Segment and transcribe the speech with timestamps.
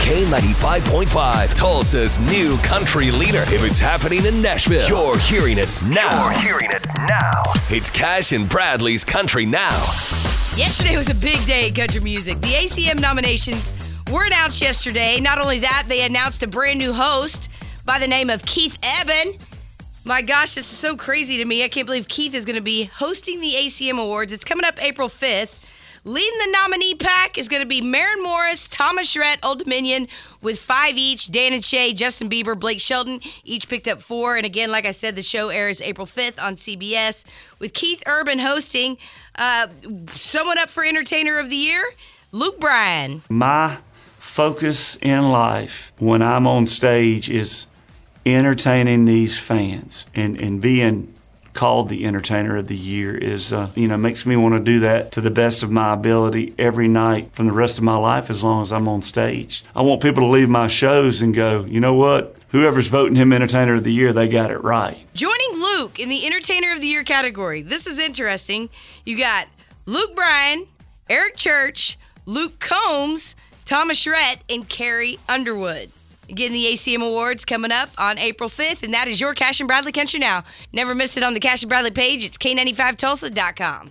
[0.00, 3.42] K95.5, Tulsa's new country leader.
[3.42, 6.30] If it's happening in Nashville, you're hearing it now.
[6.30, 7.42] You're hearing it now.
[7.68, 9.70] It's Cash and Bradley's Country Now.
[10.56, 12.40] Yesterday was a big day in country music.
[12.40, 13.72] The ACM nominations
[14.10, 15.20] were announced yesterday.
[15.20, 17.50] Not only that, they announced a brand new host
[17.84, 19.34] by the name of Keith Urban.
[20.04, 21.62] My gosh, this is so crazy to me.
[21.62, 24.32] I can't believe Keith is going to be hosting the ACM Awards.
[24.32, 25.69] It's coming up April 5th.
[26.04, 30.08] Leading the nominee pack is going to be Maren Morris, Thomas Rhett, Old Dominion
[30.40, 31.30] with five each.
[31.30, 34.36] Dan and Shay, Justin Bieber, Blake Shelton each picked up four.
[34.36, 37.26] And again, like I said, the show airs April 5th on CBS
[37.58, 38.96] with Keith Urban hosting.
[39.34, 39.66] Uh,
[40.08, 41.84] someone up for Entertainer of the Year,
[42.32, 43.22] Luke Bryan.
[43.28, 43.78] My
[44.18, 47.66] focus in life when I'm on stage is
[48.24, 51.12] entertaining these fans and, and being
[51.52, 54.80] called the entertainer of the year is uh, you know makes me want to do
[54.80, 58.30] that to the best of my ability every night from the rest of my life
[58.30, 59.64] as long as I'm on stage.
[59.74, 62.36] I want people to leave my shows and go, you know what?
[62.50, 64.98] Whoever's voting him entertainer of the year, they got it right.
[65.14, 67.62] Joining Luke in the Entertainer of the Year category.
[67.62, 68.70] This is interesting.
[69.04, 69.46] You got
[69.86, 70.66] Luke Bryan,
[71.08, 75.90] Eric Church, Luke Combs, Thomas Rhett, and Carrie Underwood.
[76.30, 79.66] Again, the ACM Awards coming up on April 5th, and that is your Cash and
[79.66, 80.44] Bradley Country Now.
[80.72, 82.24] Never miss it on the Cash and Bradley page.
[82.24, 83.90] It's K95Tulsa.com.